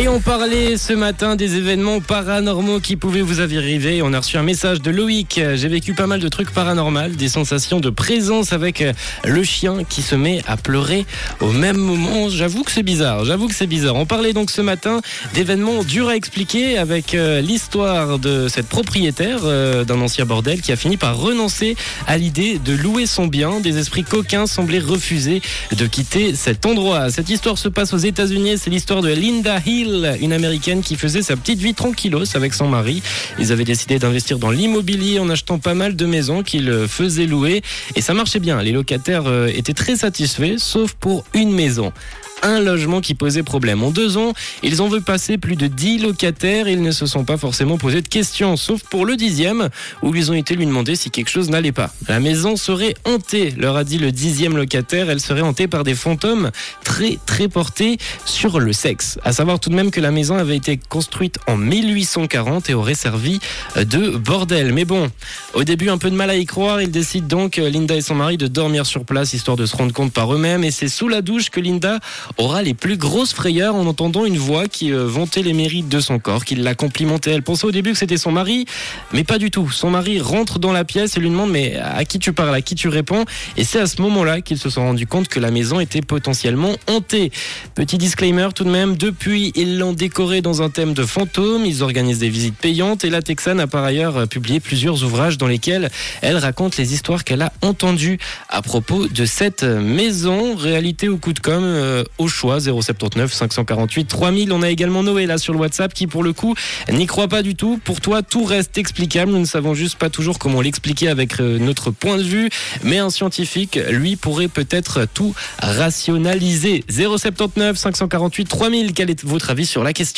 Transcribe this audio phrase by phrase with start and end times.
[0.00, 4.00] Et on parlait ce matin des événements paranormaux qui pouvaient vous arriver.
[4.00, 5.40] On a reçu un message de Loïc.
[5.56, 8.84] J'ai vécu pas mal de trucs paranormaux, des sensations de présence avec
[9.24, 11.04] le chien qui se met à pleurer
[11.40, 12.28] au même moment.
[12.28, 13.24] J'avoue que c'est bizarre.
[13.24, 13.96] J'avoue que c'est bizarre.
[13.96, 15.00] On parlait donc ce matin
[15.34, 20.70] d'événements durs à expliquer avec euh, l'histoire de cette propriétaire euh, d'un ancien bordel qui
[20.70, 21.74] a fini par renoncer
[22.06, 23.58] à l'idée de louer son bien.
[23.58, 25.42] Des esprits coquins semblaient refuser
[25.76, 27.10] de quitter cet endroit.
[27.10, 28.58] Cette histoire se passe aux États-Unis.
[28.58, 29.87] C'est l'histoire de Linda Hill
[30.20, 33.02] une américaine qui faisait sa petite vie tranquillos avec son mari.
[33.38, 37.62] Ils avaient décidé d'investir dans l'immobilier en achetant pas mal de maisons qu'ils faisaient louer
[37.96, 38.62] et ça marchait bien.
[38.62, 41.92] Les locataires euh, étaient très satisfaits, sauf pour une maison
[42.42, 43.82] un logement qui posait problème.
[43.82, 47.24] En deux ans, ils ont vu passer plus de 10 locataires ils ne se sont
[47.24, 49.68] pas forcément posé de questions, sauf pour le dixième,
[50.02, 51.92] où ils ont été lui demander si quelque chose n'allait pas.
[52.08, 55.10] La maison serait hantée, leur a dit le dixième locataire.
[55.10, 56.50] Elle serait hantée par des fantômes
[56.84, 59.18] très très portés sur le sexe.
[59.24, 62.94] À savoir tout de même que la maison avait été construite en 1840 et aurait
[62.94, 63.40] servi
[63.76, 64.72] de bordel.
[64.72, 65.10] Mais bon,
[65.54, 68.14] au début un peu de mal à y croire, ils décident donc, Linda et son
[68.14, 70.64] mari, de dormir sur place histoire de se rendre compte par eux-mêmes.
[70.64, 71.98] Et c'est sous la douche que Linda
[72.36, 76.00] aura les plus grosses frayeurs en entendant une voix qui euh, vantait les mérites de
[76.00, 77.32] son corps, qui la complimentait.
[77.32, 78.66] Elle pensait au début que c'était son mari,
[79.12, 79.70] mais pas du tout.
[79.70, 82.62] Son mari rentre dans la pièce et lui demande mais à qui tu parles, à
[82.62, 83.24] qui tu réponds?
[83.56, 86.74] Et c'est à ce moment-là qu'ils se sont rendus compte que la maison était potentiellement
[86.86, 87.32] hantée.
[87.74, 91.82] Petit disclaimer tout de même, depuis ils l'ont décorée dans un thème de fantômes, ils
[91.82, 95.46] organisent des visites payantes et la Texane a par ailleurs euh, publié plusieurs ouvrages dans
[95.46, 95.90] lesquels
[96.22, 98.18] elle raconte les histoires qu'elle a entendues
[98.48, 100.56] à propos de cette maison.
[100.56, 104.52] Réalité ou coup de com' euh, au choix 079 548 3000.
[104.52, 106.54] On a également Noé là sur le WhatsApp qui pour le coup
[106.90, 107.80] n'y croit pas du tout.
[107.84, 109.32] Pour toi, tout reste explicable.
[109.32, 112.50] Nous ne savons juste pas toujours comment l'expliquer avec euh, notre point de vue.
[112.82, 116.84] Mais un scientifique, lui, pourrait peut-être tout rationaliser.
[116.88, 118.92] 079 548 3000.
[118.92, 120.08] Quel est votre avis sur la question?